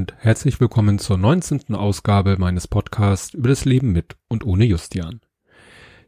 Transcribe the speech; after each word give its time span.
Und 0.00 0.14
herzlich 0.16 0.58
willkommen 0.62 0.98
zur 0.98 1.18
19. 1.18 1.74
Ausgabe 1.74 2.38
meines 2.38 2.66
Podcasts 2.66 3.34
über 3.34 3.50
das 3.50 3.66
Leben 3.66 3.92
mit 3.92 4.16
und 4.28 4.46
ohne 4.46 4.64
Justian. 4.64 5.20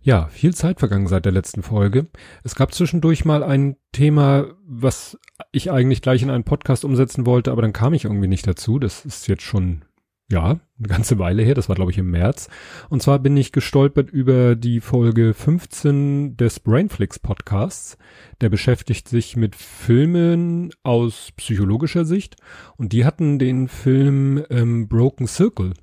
Ja, 0.01 0.29
viel 0.29 0.55
Zeit 0.55 0.79
vergangen 0.79 1.09
seit 1.09 1.27
der 1.27 1.33
letzten 1.33 1.63
Folge. 1.63 2.07
Es 2.43 2.55
gab 2.55 2.73
zwischendurch 2.73 3.27
mal 3.27 3.43
ein 3.43 3.77
Thema, 3.93 4.47
was 4.65 5.19
ich 5.51 5.71
eigentlich 5.71 6.01
gleich 6.01 6.23
in 6.23 6.31
einen 6.31 6.45
Podcast 6.45 6.87
umsetzen 6.87 7.27
wollte, 7.27 7.53
aber 7.53 7.61
dann 7.61 7.75
kam 7.75 7.93
ich 7.93 8.05
irgendwie 8.07 8.29
nicht 8.29 8.47
dazu. 8.47 8.79
Das 8.79 9.05
ist 9.05 9.29
jetzt 9.29 9.43
schon 9.43 9.85
ja, 10.33 10.59
eine 10.79 10.89
ganze 10.89 11.19
Weile 11.19 11.43
her, 11.43 11.55
das 11.55 11.69
war 11.69 11.77
glaube 11.77 11.91
ich 11.91 11.99
im 11.99 12.11
März. 12.11 12.49
Und 12.89 13.03
zwar 13.03 13.19
bin 13.19 13.37
ich 13.37 13.53
gestolpert 13.53 14.11
über 14.11 14.57
die 14.57 14.81
Folge 14.81 15.35
15 15.35 16.39
des 16.39 16.59
Brainflix 16.59 17.19
Podcasts. 17.19 17.99
Der 18.41 18.49
beschäftigt 18.49 19.09
sich 19.09 19.37
mit 19.37 19.55
Filmen 19.55 20.71
aus 20.83 21.33
psychologischer 21.37 22.07
Sicht 22.07 22.37
und 22.77 22.95
die 22.95 23.05
hatten 23.05 23.39
den 23.39 23.69
Film 23.69 24.43
ähm, 24.49 24.89
Broken 24.89 25.27
Circle. 25.27 25.75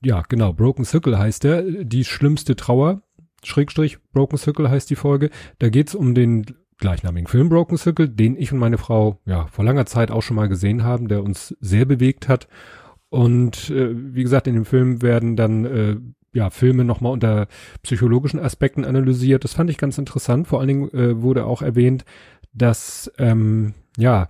Ja, 0.00 0.22
genau, 0.28 0.52
Broken 0.52 0.84
Circle 0.84 1.18
heißt 1.18 1.42
der, 1.42 1.62
die 1.62 2.04
schlimmste 2.04 2.54
Trauer. 2.54 3.02
Schrägstrich 3.42 3.98
Broken 4.12 4.38
Circle 4.38 4.70
heißt 4.70 4.88
die 4.90 4.96
Folge. 4.96 5.30
Da 5.58 5.70
geht's 5.70 5.96
um 5.96 6.14
den 6.14 6.46
gleichnamigen 6.78 7.26
Film 7.26 7.48
Broken 7.48 7.78
Circle, 7.78 8.08
den 8.08 8.36
ich 8.36 8.52
und 8.52 8.60
meine 8.60 8.78
Frau 8.78 9.20
ja 9.26 9.48
vor 9.48 9.64
langer 9.64 9.86
Zeit 9.86 10.12
auch 10.12 10.22
schon 10.22 10.36
mal 10.36 10.48
gesehen 10.48 10.84
haben, 10.84 11.08
der 11.08 11.24
uns 11.24 11.56
sehr 11.58 11.84
bewegt 11.84 12.28
hat 12.28 12.46
und 13.10 13.70
äh, 13.70 13.90
wie 13.92 14.22
gesagt, 14.22 14.46
in 14.46 14.54
dem 14.54 14.64
Film 14.64 15.02
werden 15.02 15.36
dann 15.36 15.64
äh, 15.64 15.96
ja 16.32 16.50
Filme 16.50 16.84
nochmal 16.84 17.12
unter 17.12 17.48
psychologischen 17.82 18.40
Aspekten 18.40 18.84
analysiert. 18.84 19.44
Das 19.44 19.54
fand 19.54 19.70
ich 19.70 19.78
ganz 19.78 19.98
interessant. 19.98 20.46
Vor 20.46 20.60
allen 20.60 20.68
Dingen 20.68 20.90
äh, 20.92 21.22
wurde 21.22 21.46
auch 21.46 21.62
erwähnt, 21.62 22.04
dass 22.52 23.10
ähm, 23.18 23.74
ja 23.96 24.28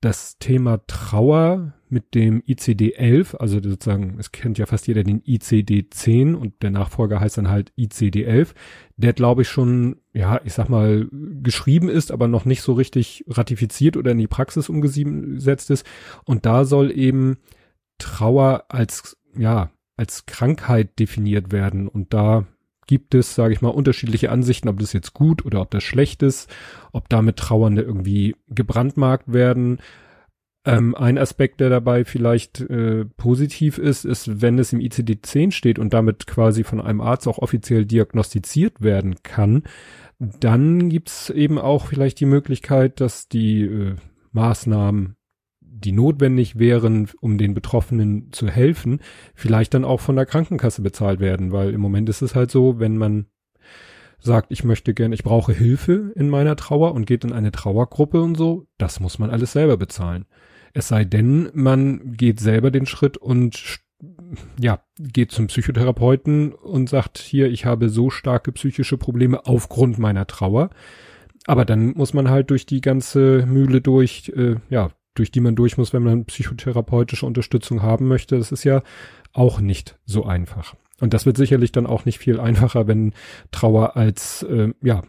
das 0.00 0.38
Thema 0.38 0.80
Trauer 0.86 1.74
mit 1.88 2.14
dem 2.14 2.42
ICD-11, 2.42 3.36
also 3.36 3.60
sozusagen, 3.62 4.16
es 4.18 4.30
kennt 4.30 4.58
ja 4.58 4.66
fast 4.66 4.86
jeder 4.86 5.02
den 5.02 5.22
ICD-10 5.22 6.34
und 6.34 6.62
der 6.62 6.70
Nachfolger 6.70 7.18
heißt 7.18 7.38
dann 7.38 7.48
halt 7.48 7.72
ICD-11, 7.78 8.48
der 8.96 9.12
glaube 9.12 9.42
ich 9.42 9.48
schon, 9.48 9.96
ja, 10.12 10.40
ich 10.44 10.52
sag 10.52 10.68
mal, 10.68 11.08
geschrieben 11.42 11.88
ist, 11.88 12.12
aber 12.12 12.28
noch 12.28 12.44
nicht 12.44 12.62
so 12.62 12.74
richtig 12.74 13.24
ratifiziert 13.28 13.96
oder 13.96 14.12
in 14.12 14.18
die 14.18 14.26
Praxis 14.28 14.68
umgesetzt 14.68 15.70
ist. 15.70 15.86
Und 16.24 16.46
da 16.46 16.64
soll 16.64 16.96
eben 16.96 17.38
Trauer 17.98 18.64
als, 18.68 19.16
ja, 19.36 19.70
als 19.96 20.26
Krankheit 20.26 20.98
definiert 20.98 21.52
werden. 21.52 21.88
Und 21.88 22.14
da 22.14 22.46
gibt 22.86 23.14
es, 23.14 23.34
sage 23.34 23.52
ich 23.52 23.60
mal, 23.60 23.68
unterschiedliche 23.68 24.30
Ansichten, 24.30 24.68
ob 24.68 24.78
das 24.80 24.92
jetzt 24.92 25.12
gut 25.14 25.44
oder 25.44 25.60
ob 25.60 25.70
das 25.70 25.84
schlecht 25.84 26.22
ist, 26.22 26.50
ob 26.92 27.08
damit 27.08 27.36
Trauernde 27.36 27.82
irgendwie 27.82 28.34
gebrandmarkt 28.48 29.32
werden. 29.32 29.78
Ähm, 30.64 30.94
ein 30.94 31.18
Aspekt, 31.18 31.60
der 31.60 31.70
dabei 31.70 32.04
vielleicht 32.04 32.60
äh, 32.60 33.04
positiv 33.16 33.78
ist, 33.78 34.04
ist, 34.04 34.40
wenn 34.40 34.58
es 34.58 34.72
im 34.72 34.80
ICD-10 34.80 35.52
steht 35.52 35.78
und 35.78 35.92
damit 35.92 36.26
quasi 36.26 36.64
von 36.64 36.80
einem 36.80 37.00
Arzt 37.00 37.28
auch 37.28 37.38
offiziell 37.38 37.84
diagnostiziert 37.84 38.80
werden 38.80 39.16
kann, 39.22 39.62
dann 40.18 40.88
gibt's 40.88 41.30
eben 41.30 41.58
auch 41.58 41.86
vielleicht 41.86 42.18
die 42.20 42.26
Möglichkeit, 42.26 43.00
dass 43.00 43.28
die 43.28 43.62
äh, 43.62 43.96
Maßnahmen 44.32 45.17
die 45.80 45.92
notwendig 45.92 46.58
wären, 46.58 47.08
um 47.20 47.38
den 47.38 47.54
Betroffenen 47.54 48.32
zu 48.32 48.48
helfen, 48.48 49.00
vielleicht 49.34 49.74
dann 49.74 49.84
auch 49.84 50.00
von 50.00 50.16
der 50.16 50.26
Krankenkasse 50.26 50.82
bezahlt 50.82 51.20
werden, 51.20 51.52
weil 51.52 51.72
im 51.72 51.80
Moment 51.80 52.08
ist 52.08 52.22
es 52.22 52.34
halt 52.34 52.50
so, 52.50 52.78
wenn 52.78 52.96
man 52.96 53.26
sagt, 54.20 54.50
ich 54.50 54.64
möchte 54.64 54.94
gerne, 54.94 55.14
ich 55.14 55.22
brauche 55.22 55.52
Hilfe 55.52 56.12
in 56.16 56.28
meiner 56.28 56.56
Trauer 56.56 56.92
und 56.94 57.06
geht 57.06 57.24
in 57.24 57.32
eine 57.32 57.52
Trauergruppe 57.52 58.20
und 58.20 58.36
so, 58.36 58.66
das 58.76 59.00
muss 59.00 59.18
man 59.18 59.30
alles 59.30 59.52
selber 59.52 59.76
bezahlen. 59.76 60.26
Es 60.74 60.88
sei 60.88 61.04
denn, 61.04 61.50
man 61.54 62.12
geht 62.16 62.40
selber 62.40 62.70
den 62.70 62.86
Schritt 62.86 63.16
und 63.16 63.80
ja, 64.60 64.80
geht 64.98 65.32
zum 65.32 65.48
Psychotherapeuten 65.48 66.52
und 66.52 66.88
sagt, 66.88 67.18
hier, 67.18 67.50
ich 67.50 67.64
habe 67.64 67.88
so 67.88 68.10
starke 68.10 68.52
psychische 68.52 68.96
Probleme 68.96 69.46
aufgrund 69.46 69.98
meiner 69.98 70.26
Trauer. 70.26 70.70
Aber 71.46 71.64
dann 71.64 71.92
muss 71.92 72.14
man 72.14 72.28
halt 72.28 72.50
durch 72.50 72.66
die 72.66 72.80
ganze 72.80 73.44
Mühle 73.46 73.80
durch, 73.80 74.32
äh, 74.36 74.56
ja, 74.68 74.90
durch 75.14 75.30
die 75.30 75.40
man 75.40 75.56
durch 75.56 75.76
muss, 75.76 75.92
wenn 75.92 76.02
man 76.02 76.24
psychotherapeutische 76.24 77.26
Unterstützung 77.26 77.82
haben 77.82 78.06
möchte. 78.06 78.38
Das 78.38 78.52
ist 78.52 78.64
ja 78.64 78.82
auch 79.32 79.60
nicht 79.60 79.98
so 80.04 80.24
einfach. 80.24 80.74
Und 81.00 81.14
das 81.14 81.26
wird 81.26 81.36
sicherlich 81.36 81.72
dann 81.72 81.86
auch 81.86 82.04
nicht 82.04 82.18
viel 82.18 82.40
einfacher, 82.40 82.86
wenn 82.86 83.14
Trauer 83.50 83.96
als, 83.96 84.42
äh, 84.42 84.72
ja, 84.82 85.02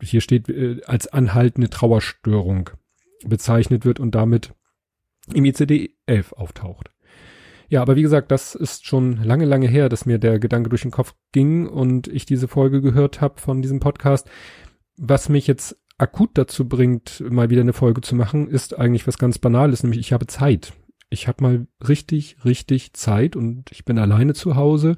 hier 0.00 0.20
steht, 0.20 0.48
äh, 0.48 0.80
als 0.86 1.08
anhaltende 1.08 1.70
Trauerstörung 1.70 2.70
bezeichnet 3.24 3.84
wird 3.84 4.00
und 4.00 4.14
damit 4.14 4.52
im 5.32 5.44
ICD-11 5.44 6.34
auftaucht. 6.34 6.90
Ja, 7.68 7.80
aber 7.80 7.96
wie 7.96 8.02
gesagt, 8.02 8.30
das 8.30 8.54
ist 8.54 8.86
schon 8.86 9.22
lange, 9.22 9.46
lange 9.46 9.66
her, 9.66 9.88
dass 9.88 10.04
mir 10.04 10.18
der 10.18 10.38
Gedanke 10.38 10.68
durch 10.68 10.82
den 10.82 10.90
Kopf 10.90 11.14
ging 11.32 11.66
und 11.66 12.06
ich 12.08 12.26
diese 12.26 12.48
Folge 12.48 12.82
gehört 12.82 13.20
habe 13.20 13.40
von 13.40 13.62
diesem 13.62 13.80
Podcast. 13.80 14.28
Was 14.98 15.30
mich 15.30 15.46
jetzt 15.46 15.78
akut 15.98 16.30
dazu 16.34 16.68
bringt, 16.68 17.22
mal 17.30 17.50
wieder 17.50 17.60
eine 17.60 17.72
Folge 17.72 18.00
zu 18.00 18.14
machen, 18.14 18.48
ist 18.48 18.78
eigentlich 18.78 19.06
was 19.06 19.18
ganz 19.18 19.38
Banales, 19.38 19.82
nämlich 19.82 20.00
ich 20.00 20.12
habe 20.12 20.26
Zeit. 20.26 20.72
Ich 21.10 21.28
habe 21.28 21.42
mal 21.42 21.66
richtig, 21.86 22.36
richtig 22.44 22.94
Zeit 22.94 23.36
und 23.36 23.70
ich 23.70 23.84
bin 23.84 23.98
alleine 23.98 24.34
zu 24.34 24.56
Hause 24.56 24.96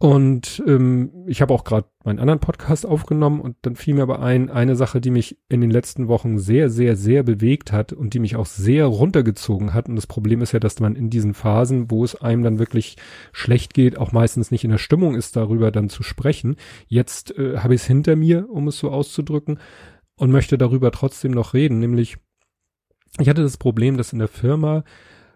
und 0.00 0.62
ähm, 0.64 1.24
ich 1.26 1.42
habe 1.42 1.52
auch 1.52 1.64
gerade 1.64 1.88
meinen 2.04 2.20
anderen 2.20 2.38
Podcast 2.38 2.86
aufgenommen 2.86 3.40
und 3.40 3.56
dann 3.62 3.74
fiel 3.74 3.94
mir 3.94 4.02
aber 4.02 4.22
ein, 4.22 4.48
eine 4.48 4.76
Sache, 4.76 5.00
die 5.00 5.10
mich 5.10 5.38
in 5.48 5.60
den 5.60 5.72
letzten 5.72 6.06
Wochen 6.06 6.38
sehr, 6.38 6.70
sehr, 6.70 6.94
sehr 6.94 7.24
bewegt 7.24 7.72
hat 7.72 7.92
und 7.92 8.14
die 8.14 8.20
mich 8.20 8.36
auch 8.36 8.46
sehr 8.46 8.86
runtergezogen 8.86 9.74
hat. 9.74 9.88
Und 9.88 9.96
das 9.96 10.06
Problem 10.06 10.40
ist 10.40 10.52
ja, 10.52 10.60
dass 10.60 10.78
man 10.78 10.94
in 10.94 11.10
diesen 11.10 11.34
Phasen, 11.34 11.90
wo 11.90 12.04
es 12.04 12.14
einem 12.14 12.44
dann 12.44 12.60
wirklich 12.60 12.96
schlecht 13.32 13.74
geht, 13.74 13.98
auch 13.98 14.12
meistens 14.12 14.52
nicht 14.52 14.62
in 14.62 14.70
der 14.70 14.78
Stimmung 14.78 15.16
ist, 15.16 15.34
darüber 15.34 15.72
dann 15.72 15.88
zu 15.88 16.04
sprechen. 16.04 16.54
Jetzt 16.86 17.36
äh, 17.36 17.58
habe 17.58 17.74
ich 17.74 17.80
es 17.80 17.86
hinter 17.88 18.14
mir, 18.14 18.48
um 18.48 18.68
es 18.68 18.78
so 18.78 18.92
auszudrücken, 18.92 19.58
und 20.14 20.30
möchte 20.30 20.58
darüber 20.58 20.92
trotzdem 20.92 21.32
noch 21.32 21.54
reden. 21.54 21.80
Nämlich, 21.80 22.18
ich 23.18 23.28
hatte 23.28 23.42
das 23.42 23.56
Problem, 23.56 23.96
dass 23.96 24.12
in 24.12 24.20
der 24.20 24.28
Firma 24.28 24.84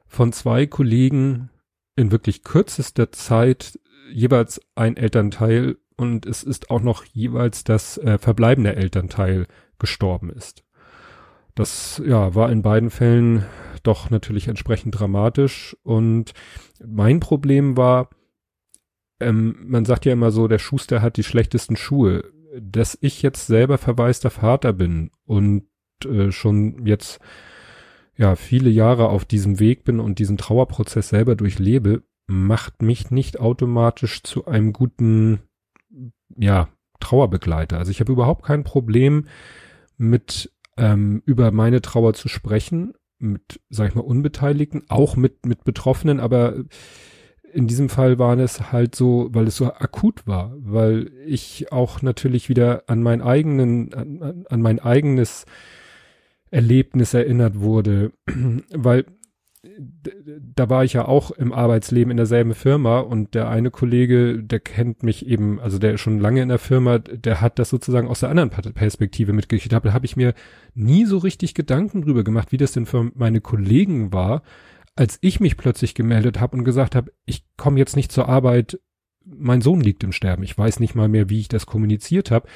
von 0.07 0.33
zwei 0.33 0.67
Kollegen 0.67 1.51
in 1.97 2.11
wirklich 2.11 2.43
kürzester 2.43 3.13
Zeit 3.13 3.79
jeweils 4.13 4.61
ein 4.75 4.97
Elternteil 4.97 5.77
und 5.97 6.27
es 6.27 6.43
ist 6.43 6.71
auch 6.71 6.81
noch 6.81 7.05
jeweils 7.05 7.65
das 7.65 7.99
äh, 7.99 8.19
verbleibende 8.19 8.77
Elternteil 8.77 9.47
gestorben 9.79 10.31
ist. 10.31 10.65
Das 11.55 12.03
ja 12.05 12.35
war 12.35 12.51
in 12.51 12.63
beiden 12.63 12.91
Fällen 12.91 13.45
doch 13.83 14.11
natürlich 14.11 14.49
entsprechend 14.49 14.99
dramatisch 14.99 15.77
und 15.83 16.33
mein 16.85 17.21
Problem 17.21 17.77
war, 17.77 18.11
ähm, 19.21 19.57
man 19.65 19.85
sagt 19.85 20.05
ja 20.07 20.13
immer 20.13 20.31
so, 20.31 20.49
der 20.49 20.59
Schuster 20.59 21.03
hat 21.03 21.17
die 21.17 21.25
schlechtesten 21.25 21.77
Schuhe, 21.77 22.25
dass 22.59 22.97
ich 23.01 23.23
jetzt 23.23 23.47
selber 23.47 23.79
verwaister 23.79 24.31
Vater 24.31 24.73
bin 24.73 25.11
und 25.25 25.67
äh, 26.05 26.31
schon 26.33 26.87
jetzt 26.87 27.21
ja 28.17 28.37
viele 28.37 28.71
Jahre 28.71 29.09
auf 29.09 29.25
diesem 29.25 29.59
Weg 29.59 29.85
bin 29.85 30.01
und 30.01 30.19
diesen 30.19 30.37
Trauerprozess 30.37 31.09
selber 31.09 31.35
durchlebe, 31.35 32.03
macht 32.33 32.81
mich 32.83 33.11
nicht 33.11 33.39
automatisch 33.41 34.23
zu 34.23 34.47
einem 34.47 34.73
guten, 34.73 35.41
ja, 36.37 36.69
Trauerbegleiter. 36.99 37.79
Also 37.79 37.91
ich 37.91 38.01
habe 38.01 38.13
überhaupt 38.13 38.45
kein 38.45 38.65
Problem 38.65 39.27
mit 39.99 40.51
ähm, 40.77 41.23
über 41.27 41.51
meine 41.51 41.83
Trauer 41.83 42.15
zu 42.15 42.29
sprechen, 42.29 42.95
mit, 43.19 43.61
sag 43.69 43.89
ich 43.89 43.95
mal, 43.95 44.01
Unbeteiligten, 44.01 44.85
auch 44.89 45.17
mit, 45.17 45.45
mit 45.47 45.65
Betroffenen, 45.65 46.21
aber 46.21 46.65
in 47.53 47.67
diesem 47.67 47.91
Fall 47.91 48.19
war 48.19 48.39
es 48.39 48.73
halt 48.73 48.95
so, 48.95 49.29
weil 49.33 49.47
es 49.47 49.57
so 49.57 49.67
akut 49.67 50.27
war, 50.27 50.55
weil 50.59 51.11
ich 51.27 51.71
auch 51.71 52.01
natürlich 52.01 52.49
wieder 52.49 52.85
an 52.87 53.03
mein 53.03 53.21
eigenen, 53.21 53.93
an, 53.93 54.47
an 54.49 54.63
mein 54.63 54.79
eigenes 54.79 55.45
Erlebnis 56.51 57.13
erinnert 57.13 57.61
wurde, 57.61 58.13
weil 58.71 59.05
da 59.65 60.69
war 60.69 60.83
ich 60.83 60.95
ja 60.95 61.07
auch 61.07 61.31
im 61.31 61.53
Arbeitsleben 61.53 62.11
in 62.11 62.17
derselben 62.17 62.55
Firma 62.55 62.99
und 62.99 63.35
der 63.35 63.49
eine 63.49 63.71
Kollege, 63.71 64.43
der 64.43 64.59
kennt 64.59 65.05
mich 65.05 65.27
eben, 65.27 65.61
also 65.61 65.79
der 65.79 65.95
ist 65.95 66.01
schon 66.01 66.19
lange 66.19 66.43
in 66.43 66.49
der 66.49 66.59
Firma, 66.59 66.99
der 66.99 67.41
hat 67.41 67.61
das 67.61 67.69
sozusagen 67.69 68.09
aus 68.09 68.21
der 68.21 68.31
anderen 68.31 68.51
Perspektive 68.51 69.33
mitgekriegt. 69.33 69.73
Da 69.73 69.93
habe 69.93 70.07
ich 70.07 70.17
mir 70.17 70.35
nie 70.75 71.05
so 71.05 71.19
richtig 71.19 71.55
Gedanken 71.55 72.03
drüber 72.03 72.25
gemacht, 72.25 72.51
wie 72.51 72.57
das 72.57 72.73
denn 72.73 72.87
für 72.87 73.13
meine 73.15 73.41
Kollegen 73.41 74.13
war, 74.13 74.43
als 74.97 75.19
ich 75.21 75.39
mich 75.39 75.57
plötzlich 75.57 75.95
gemeldet 75.95 76.41
habe 76.41 76.57
und 76.57 76.65
gesagt 76.65 76.97
habe, 76.97 77.13
ich 77.25 77.45
komme 77.57 77.79
jetzt 77.79 77.95
nicht 77.95 78.11
zur 78.11 78.29
Arbeit, 78.29 78.81
mein 79.25 79.61
Sohn 79.61 79.81
liegt 79.81 80.03
im 80.03 80.13
Sterben. 80.13 80.43
Ich 80.43 80.59
weiß 80.59 80.81
nicht 80.81 80.97
mal 80.97 81.09
mehr, 81.09 81.31
wie 81.31 81.39
ich 81.39 81.49
das 81.49 81.67
kommuniziert 81.67 82.33
habe. 82.33 82.49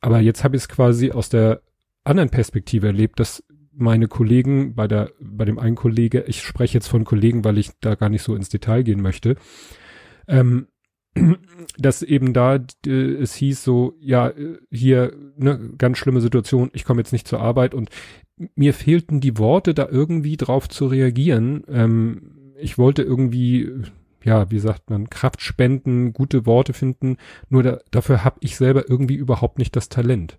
Aber 0.00 0.20
jetzt 0.20 0.42
habe 0.42 0.56
ich 0.56 0.62
es 0.62 0.68
quasi 0.68 1.10
aus 1.10 1.28
der 1.28 1.60
anderen 2.02 2.30
Perspektive 2.30 2.86
erlebt, 2.86 3.20
dass 3.20 3.44
meine 3.76 4.08
Kollegen 4.08 4.74
bei 4.74 4.88
der, 4.88 5.10
bei 5.20 5.44
dem 5.44 5.58
einen 5.58 5.76
Kollege, 5.76 6.24
ich 6.26 6.42
spreche 6.42 6.74
jetzt 6.74 6.88
von 6.88 7.04
Kollegen, 7.04 7.44
weil 7.44 7.58
ich 7.58 7.70
da 7.80 7.94
gar 7.94 8.08
nicht 8.08 8.22
so 8.22 8.34
ins 8.34 8.48
Detail 8.48 8.82
gehen 8.82 9.02
möchte, 9.02 9.36
ähm, 10.28 10.68
dass 11.78 12.02
eben 12.02 12.32
da 12.32 12.58
äh, 12.86 12.90
es 12.90 13.34
hieß 13.34 13.62
so, 13.62 13.94
ja, 14.00 14.32
hier, 14.70 15.12
ne, 15.36 15.72
ganz 15.78 15.98
schlimme 15.98 16.20
Situation, 16.20 16.70
ich 16.72 16.84
komme 16.84 17.00
jetzt 17.00 17.12
nicht 17.12 17.28
zur 17.28 17.40
Arbeit 17.40 17.74
und 17.74 17.90
mir 18.54 18.74
fehlten 18.74 19.20
die 19.20 19.38
Worte, 19.38 19.74
da 19.74 19.88
irgendwie 19.90 20.36
drauf 20.36 20.68
zu 20.68 20.86
reagieren. 20.86 21.64
Ähm, 21.68 22.52
ich 22.58 22.78
wollte 22.78 23.02
irgendwie, 23.02 23.70
ja, 24.24 24.50
wie 24.50 24.58
sagt 24.58 24.90
man, 24.90 25.10
Kraft 25.10 25.40
spenden, 25.42 26.12
gute 26.12 26.46
Worte 26.46 26.72
finden, 26.72 27.16
nur 27.48 27.62
da, 27.62 27.78
dafür 27.90 28.24
habe 28.24 28.38
ich 28.40 28.56
selber 28.56 28.88
irgendwie 28.88 29.14
überhaupt 29.14 29.58
nicht 29.58 29.76
das 29.76 29.88
Talent. 29.88 30.38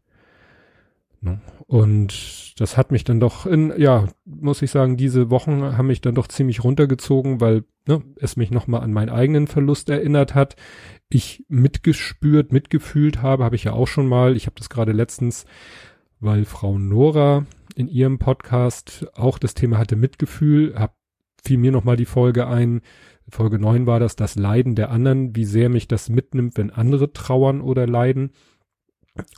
Ne? 1.21 1.39
Und 1.65 2.59
das 2.59 2.77
hat 2.77 2.91
mich 2.91 3.03
dann 3.03 3.19
doch 3.19 3.45
in, 3.45 3.73
ja, 3.77 4.07
muss 4.25 4.61
ich 4.61 4.71
sagen, 4.71 4.97
diese 4.97 5.29
Wochen 5.29 5.77
haben 5.77 5.87
mich 5.87 6.01
dann 6.01 6.15
doch 6.15 6.27
ziemlich 6.27 6.63
runtergezogen, 6.63 7.41
weil 7.41 7.63
ne, 7.87 8.01
es 8.17 8.37
mich 8.37 8.51
nochmal 8.51 8.81
an 8.81 8.93
meinen 8.93 9.09
eigenen 9.09 9.47
Verlust 9.47 9.89
erinnert 9.89 10.35
hat. 10.35 10.55
Ich 11.09 11.45
mitgespürt, 11.49 12.51
mitgefühlt 12.51 13.21
habe, 13.21 13.43
habe 13.43 13.55
ich 13.55 13.63
ja 13.63 13.73
auch 13.73 13.87
schon 13.87 14.07
mal. 14.07 14.35
Ich 14.35 14.45
habe 14.45 14.55
das 14.57 14.69
gerade 14.69 14.91
letztens, 14.91 15.45
weil 16.19 16.45
Frau 16.45 16.77
Nora 16.77 17.45
in 17.75 17.87
ihrem 17.87 18.17
Podcast 18.17 19.07
auch 19.13 19.37
das 19.37 19.53
Thema 19.53 19.77
hatte 19.77 19.95
Mitgefühl, 19.95 20.73
hab, 20.77 20.95
fiel 21.43 21.57
mir 21.57 21.71
nochmal 21.71 21.95
die 21.95 22.05
Folge 22.05 22.47
ein, 22.47 22.81
Folge 23.29 23.59
9 23.59 23.85
war 23.85 23.99
das, 23.99 24.15
das 24.15 24.35
Leiden 24.35 24.75
der 24.75 24.89
anderen, 24.89 25.35
wie 25.35 25.45
sehr 25.45 25.69
mich 25.69 25.87
das 25.87 26.09
mitnimmt, 26.09 26.57
wenn 26.57 26.71
andere 26.71 27.11
trauern 27.11 27.61
oder 27.61 27.85
leiden. 27.85 28.31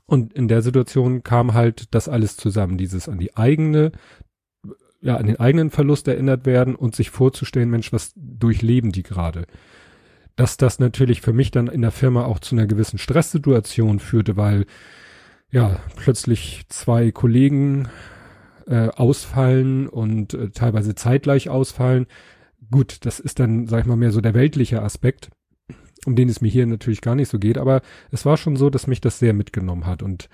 Und 0.05 0.33
in 0.33 0.47
der 0.47 0.61
Situation 0.61 1.23
kam 1.23 1.53
halt 1.53 1.93
das 1.93 2.07
alles 2.07 2.37
zusammen, 2.37 2.77
dieses 2.77 3.07
an 3.09 3.19
die 3.19 3.35
eigene, 3.35 3.91
ja, 5.01 5.17
an 5.17 5.27
den 5.27 5.39
eigenen 5.39 5.69
Verlust 5.69 6.07
erinnert 6.07 6.45
werden 6.45 6.75
und 6.75 6.95
sich 6.95 7.09
vorzustellen, 7.09 7.69
Mensch, 7.69 7.93
was 7.93 8.13
durchleben 8.15 8.91
die 8.91 9.03
gerade? 9.03 9.45
Dass 10.35 10.57
das 10.57 10.79
natürlich 10.79 11.21
für 11.21 11.33
mich 11.33 11.51
dann 11.51 11.67
in 11.67 11.81
der 11.81 11.91
Firma 11.91 12.25
auch 12.25 12.39
zu 12.39 12.55
einer 12.55 12.67
gewissen 12.67 12.97
Stresssituation 12.97 13.99
führte, 13.99 14.37
weil 14.37 14.65
ja, 15.51 15.79
plötzlich 15.95 16.65
zwei 16.69 17.11
Kollegen 17.11 17.89
äh, 18.67 18.89
ausfallen 18.89 19.87
und 19.87 20.33
äh, 20.33 20.49
teilweise 20.49 20.95
zeitgleich 20.95 21.49
ausfallen. 21.49 22.05
Gut, 22.69 23.05
das 23.05 23.19
ist 23.19 23.39
dann, 23.39 23.67
sag 23.67 23.81
ich 23.81 23.85
mal, 23.87 23.95
mehr 23.95 24.11
so 24.11 24.21
der 24.21 24.35
weltliche 24.35 24.81
Aspekt 24.83 25.31
um 26.05 26.15
den 26.15 26.29
es 26.29 26.41
mir 26.41 26.49
hier 26.49 26.65
natürlich 26.65 27.01
gar 27.01 27.15
nicht 27.15 27.29
so 27.29 27.39
geht, 27.39 27.57
aber 27.57 27.81
es 28.11 28.25
war 28.25 28.37
schon 28.37 28.55
so, 28.55 28.69
dass 28.69 28.87
mich 28.87 29.01
das 29.01 29.19
sehr 29.19 29.33
mitgenommen 29.33 29.85
hat 29.85 30.03
und 30.03 30.29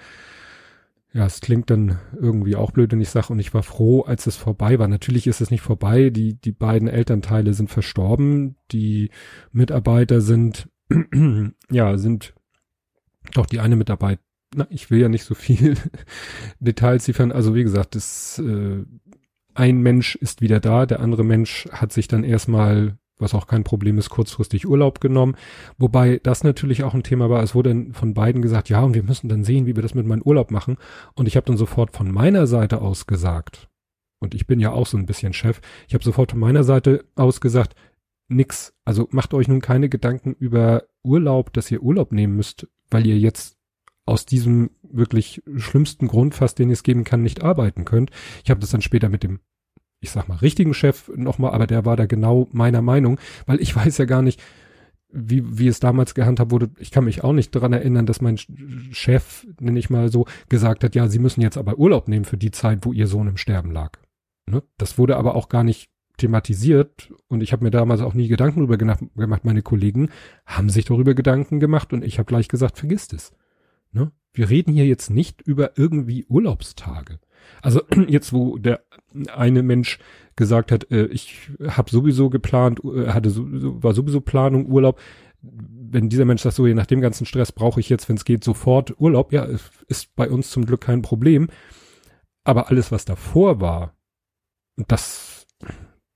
ja, 1.15 1.25
es 1.25 1.39
klingt 1.39 1.69
dann 1.69 1.97
irgendwie 2.19 2.57
auch 2.57 2.71
blöd, 2.71 2.91
wenn 2.91 2.99
ich 2.99 3.09
sage, 3.09 3.31
und 3.31 3.39
ich 3.39 3.53
war 3.53 3.63
froh, 3.63 4.01
als 4.01 4.27
es 4.27 4.35
vorbei 4.35 4.79
war. 4.79 4.89
Natürlich 4.89 5.27
ist 5.27 5.39
es 5.39 5.49
nicht 5.49 5.61
vorbei, 5.61 6.09
die, 6.09 6.33
die 6.33 6.51
beiden 6.51 6.89
Elternteile 6.89 7.53
sind 7.53 7.69
verstorben, 7.69 8.57
die 8.73 9.11
Mitarbeiter 9.53 10.19
sind, 10.19 10.67
ja, 11.71 11.97
sind 11.97 12.33
doch 13.33 13.45
die 13.45 13.61
eine 13.61 13.77
Mitarbeit, 13.77 14.19
na, 14.53 14.67
ich 14.69 14.91
will 14.91 14.99
ja 14.99 15.07
nicht 15.07 15.23
so 15.23 15.35
viel 15.35 15.77
Details 16.59 17.07
liefern, 17.07 17.31
also 17.31 17.55
wie 17.55 17.63
gesagt, 17.63 17.95
das, 17.95 18.37
äh, 18.39 18.83
ein 19.53 19.77
Mensch 19.79 20.15
ist 20.15 20.41
wieder 20.41 20.59
da, 20.59 20.85
der 20.85 20.99
andere 20.99 21.23
Mensch 21.23 21.65
hat 21.71 21.93
sich 21.93 22.09
dann 22.09 22.25
erstmal 22.25 22.97
was 23.17 23.33
auch 23.33 23.47
kein 23.47 23.63
Problem 23.63 23.97
ist, 23.97 24.09
kurzfristig 24.09 24.67
Urlaub 24.67 24.99
genommen. 24.99 25.35
Wobei 25.77 26.19
das 26.23 26.43
natürlich 26.43 26.83
auch 26.83 26.93
ein 26.93 27.03
Thema 27.03 27.29
war. 27.29 27.41
Es 27.43 27.55
wurde 27.55 27.87
von 27.93 28.13
beiden 28.13 28.41
gesagt, 28.41 28.69
ja, 28.69 28.81
und 28.81 28.93
wir 28.93 29.03
müssen 29.03 29.29
dann 29.29 29.43
sehen, 29.43 29.65
wie 29.65 29.75
wir 29.75 29.83
das 29.83 29.93
mit 29.93 30.05
meinem 30.05 30.21
Urlaub 30.21 30.51
machen. 30.51 30.77
Und 31.15 31.27
ich 31.27 31.35
habe 31.35 31.45
dann 31.45 31.57
sofort 31.57 31.95
von 31.95 32.11
meiner 32.11 32.47
Seite 32.47 32.81
aus 32.81 33.07
gesagt, 33.07 33.69
und 34.19 34.33
ich 34.33 34.47
bin 34.47 34.59
ja 34.59 34.71
auch 34.71 34.87
so 34.87 34.97
ein 34.97 35.05
bisschen 35.05 35.33
Chef, 35.33 35.61
ich 35.87 35.93
habe 35.93 36.03
sofort 36.03 36.31
von 36.31 36.39
meiner 36.39 36.63
Seite 36.63 37.05
aus 37.15 37.41
gesagt, 37.41 37.75
nix. 38.27 38.73
Also 38.83 39.07
macht 39.11 39.33
euch 39.33 39.47
nun 39.47 39.61
keine 39.61 39.89
Gedanken 39.89 40.33
über 40.33 40.83
Urlaub, 41.03 41.53
dass 41.53 41.71
ihr 41.71 41.81
Urlaub 41.81 42.11
nehmen 42.11 42.35
müsst, 42.35 42.67
weil 42.89 43.05
ihr 43.05 43.17
jetzt 43.17 43.57
aus 44.05 44.25
diesem 44.25 44.71
wirklich 44.83 45.41
schlimmsten 45.55 46.07
Grund 46.07 46.35
fast, 46.35 46.59
den 46.59 46.69
es 46.69 46.83
geben 46.83 47.03
kann, 47.03 47.23
nicht 47.23 47.43
arbeiten 47.43 47.85
könnt. 47.85 48.11
Ich 48.43 48.49
habe 48.49 48.59
das 48.59 48.69
dann 48.69 48.81
später 48.81 49.09
mit 49.09 49.23
dem 49.23 49.39
ich 49.99 50.11
sag 50.11 50.27
mal, 50.27 50.37
richtigen 50.37 50.73
Chef 50.73 51.09
nochmal, 51.15 51.51
aber 51.51 51.67
der 51.67 51.85
war 51.85 51.95
da 51.95 52.05
genau 52.05 52.47
meiner 52.51 52.81
Meinung, 52.81 53.19
weil 53.45 53.61
ich 53.61 53.75
weiß 53.75 53.97
ja 53.97 54.05
gar 54.05 54.21
nicht, 54.21 54.41
wie, 55.09 55.57
wie 55.57 55.67
es 55.67 55.79
damals 55.79 56.13
gehandhabt 56.13 56.51
wurde. 56.51 56.71
Ich 56.77 56.91
kann 56.91 57.05
mich 57.05 57.23
auch 57.23 57.31
nicht 57.31 57.55
daran 57.55 57.73
erinnern, 57.73 58.05
dass 58.05 58.21
mein 58.21 58.37
Chef, 58.37 59.47
nenne 59.59 59.79
ich 59.79 59.89
mal 59.89 60.11
so, 60.11 60.25
gesagt 60.49 60.83
hat, 60.83 60.93
ja, 60.93 61.07
Sie 61.07 61.19
müssen 61.19 61.41
jetzt 61.41 61.57
aber 61.57 61.77
Urlaub 61.77 62.07
nehmen 62.07 62.25
für 62.25 62.37
die 62.37 62.51
Zeit, 62.51 62.79
wo 62.85 62.91
Ihr 62.91 63.07
Sohn 63.07 63.27
im 63.27 63.37
Sterben 63.37 63.71
lag. 63.71 63.97
Ne? 64.45 64.61
Das 64.77 64.97
wurde 64.97 65.15
aber 65.15 65.35
auch 65.35 65.47
gar 65.49 65.63
nicht 65.63 65.89
thematisiert 66.17 67.13
und 67.27 67.41
ich 67.41 67.51
habe 67.51 67.63
mir 67.63 67.71
damals 67.71 68.01
auch 68.01 68.13
nie 68.13 68.27
Gedanken 68.27 68.59
darüber 68.59 68.77
gemacht. 68.77 69.45
Meine 69.45 69.61
Kollegen 69.61 70.09
haben 70.45 70.69
sich 70.69 70.85
darüber 70.85 71.13
Gedanken 71.13 71.59
gemacht 71.59 71.93
und 71.93 72.03
ich 72.03 72.19
habe 72.19 72.27
gleich 72.27 72.47
gesagt, 72.47 72.77
vergisst 72.77 73.13
es. 73.13 73.33
Ne? 73.91 74.11
Wir 74.33 74.49
reden 74.49 74.73
hier 74.73 74.85
jetzt 74.85 75.09
nicht 75.09 75.41
über 75.41 75.77
irgendwie 75.77 76.25
Urlaubstage. 76.25 77.19
Also 77.61 77.81
jetzt, 78.07 78.33
wo 78.33 78.57
der 78.57 78.83
eine 79.33 79.63
Mensch 79.63 79.99
gesagt 80.35 80.71
hat, 80.71 80.91
äh, 80.91 81.05
ich 81.05 81.49
habe 81.67 81.89
sowieso 81.89 82.29
geplant, 82.29 82.81
äh, 82.83 83.09
hatte 83.09 83.29
so, 83.29 83.43
war 83.47 83.93
sowieso 83.93 84.21
Planung, 84.21 84.67
Urlaub. 84.67 84.99
Wenn 85.41 86.09
dieser 86.09 86.25
Mensch 86.25 86.41
sagt, 86.41 86.55
so, 86.55 86.67
je 86.67 86.73
nach 86.73 86.87
dem 86.87 87.01
ganzen 87.01 87.25
Stress 87.25 87.51
brauche 87.51 87.79
ich 87.79 87.89
jetzt, 87.89 88.09
wenn 88.09 88.17
es 88.17 88.25
geht, 88.25 88.43
sofort 88.43 88.99
Urlaub, 88.99 89.31
ja, 89.31 89.47
ist 89.87 90.15
bei 90.15 90.29
uns 90.29 90.49
zum 90.49 90.65
Glück 90.65 90.81
kein 90.81 91.01
Problem. 91.01 91.49
Aber 92.43 92.69
alles, 92.69 92.91
was 92.91 93.05
davor 93.05 93.61
war, 93.61 93.95
das, 94.75 95.47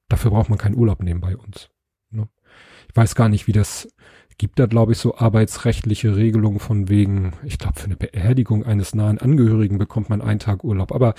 dafür 0.07 0.31
braucht 0.31 0.49
man 0.49 0.57
keinen 0.57 0.75
Urlaub 0.75 1.01
nehmen 1.01 1.21
bei 1.21 1.37
uns. 1.37 1.69
Ne? 2.11 2.27
Ich 2.89 2.95
weiß 2.95 3.15
gar 3.15 3.29
nicht, 3.29 3.47
wie 3.47 3.51
das, 3.51 3.87
gibt 4.39 4.57
da, 4.57 4.65
glaube 4.65 4.93
ich, 4.93 4.97
so 4.97 5.15
arbeitsrechtliche 5.15 6.15
Regelungen 6.15 6.59
von 6.59 6.89
wegen, 6.89 7.33
ich 7.43 7.59
glaube, 7.59 7.79
für 7.79 7.85
eine 7.85 7.97
Beerdigung 7.97 8.65
eines 8.65 8.95
nahen 8.95 9.19
Angehörigen 9.19 9.77
bekommt 9.77 10.09
man 10.09 10.21
einen 10.21 10.39
Tag 10.39 10.63
Urlaub. 10.63 10.91
Aber 10.91 11.13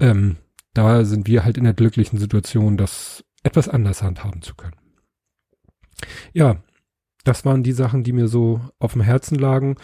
ähm, 0.00 0.36
da 0.72 1.04
sind 1.04 1.26
wir 1.26 1.44
halt 1.44 1.58
in 1.58 1.64
der 1.64 1.74
glücklichen 1.74 2.18
Situation, 2.18 2.78
das 2.78 3.24
etwas 3.42 3.68
anders 3.68 4.02
handhaben 4.02 4.40
zu 4.40 4.54
können. 4.54 4.76
Ja, 6.32 6.62
das 7.24 7.44
waren 7.44 7.62
die 7.62 7.72
Sachen, 7.72 8.04
die 8.04 8.12
mir 8.12 8.28
so 8.28 8.60
auf 8.78 8.92
dem 8.92 9.02
Herzen 9.02 9.36
lagen. 9.36 9.76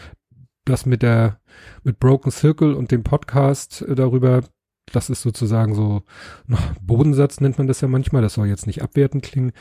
Das 0.65 0.87
mit 0.87 1.03
der, 1.03 1.41
mit 1.83 1.99
Broken 1.99 2.31
Circle 2.31 2.75
und 2.75 2.93
dem 2.93 3.03
Podcast 3.03 3.83
äh, 3.83 3.95
darüber, 3.97 4.45
das 4.93 5.11
ist 5.11 5.23
sozusagen 5.23 5.75
so, 5.75 6.03
Bodensatz 6.81 7.41
nennt 7.41 7.59
man 7.59 7.67
das 7.67 7.81
ja 7.81 7.89
manchmal, 7.89 8.23
das 8.23 8.35
soll 8.35 8.47
jetzt 8.47 8.67
nicht 8.67 8.83
abwertend 8.83 9.23
klingen. 9.23 9.53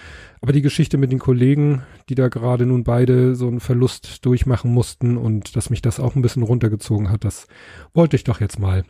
Aber 0.42 0.54
die 0.54 0.62
Geschichte 0.62 0.98
mit 0.98 1.12
den 1.12 1.20
Kollegen, 1.20 1.84
die 2.10 2.16
da 2.16 2.28
gerade 2.28 2.66
nun 2.66 2.84
beide 2.84 3.36
so 3.36 3.48
einen 3.48 3.60
Verlust 3.60 4.26
durchmachen 4.26 4.74
mussten 4.74 5.18
und 5.18 5.56
dass 5.56 5.70
mich 5.70 5.82
das 5.82 6.00
auch 6.00 6.16
ein 6.16 6.22
bisschen 6.22 6.44
runtergezogen 6.44 7.10
hat, 7.10 7.24
das 7.24 7.48
wollte 7.94 8.16
ich 8.16 8.24
doch 8.24 8.40
jetzt 8.42 8.60
mal, 8.60 8.84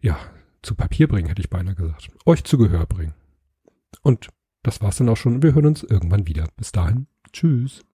ja, 0.00 0.18
zu 0.62 0.74
Papier 0.74 1.08
bringen, 1.08 1.28
hätte 1.28 1.42
ich 1.42 1.50
beinahe 1.50 1.74
gesagt. 1.74 2.08
Euch 2.26 2.44
zu 2.44 2.58
Gehör 2.58 2.86
bringen. 2.86 3.14
Und 4.02 4.28
das 4.62 4.80
war's 4.80 4.96
dann 4.96 5.08
auch 5.08 5.16
schon. 5.16 5.42
Wir 5.42 5.54
hören 5.54 5.66
uns 5.66 5.82
irgendwann 5.82 6.26
wieder. 6.26 6.46
Bis 6.56 6.72
dahin. 6.72 7.06
Tschüss. 7.32 7.84